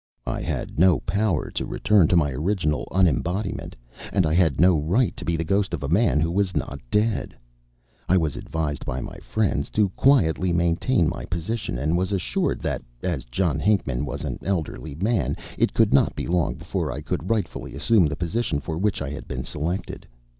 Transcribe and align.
I 0.25 0.41
had 0.41 0.79
no 0.79 0.99
power 1.01 1.51
to 1.51 1.65
return 1.67 2.07
to 2.07 2.17
my 2.17 2.31
original 2.31 2.87
unembodiment, 2.91 3.75
and 4.11 4.25
I 4.25 4.33
had 4.33 4.59
no 4.59 4.75
right 4.79 5.15
to 5.15 5.23
be 5.23 5.37
the 5.37 5.43
ghost 5.43 5.75
of 5.75 5.83
a 5.83 5.87
man 5.87 6.19
who 6.19 6.31
was 6.31 6.55
not 6.57 6.79
dead. 6.89 7.35
I 8.09 8.17
was 8.17 8.35
advised 8.35 8.83
by 8.83 8.99
my 8.99 9.19
friends 9.19 9.69
to 9.77 9.89
quietly 9.89 10.51
maintain 10.51 11.07
my 11.07 11.25
position, 11.25 11.77
and 11.77 11.95
was 11.99 12.11
assured 12.11 12.61
that, 12.61 12.81
as 13.03 13.25
John 13.25 13.59
Hinckman 13.59 14.03
was 14.03 14.23
an 14.23 14.39
elderly 14.41 14.95
man, 14.95 15.37
it 15.59 15.71
could 15.75 15.93
not 15.93 16.15
be 16.15 16.25
long 16.25 16.55
before 16.55 16.91
I 16.91 17.01
could 17.01 17.29
rightfully 17.29 17.75
assume 17.75 18.07
the 18.07 18.15
position 18.15 18.59
for 18.59 18.79
which 18.79 19.03
I 19.03 19.11
had 19.11 19.27
been 19.27 19.43
selected. 19.43 20.07